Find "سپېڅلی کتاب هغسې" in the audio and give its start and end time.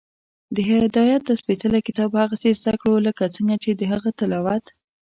1.41-2.49